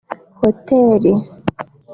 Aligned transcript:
hoteli 0.47 1.13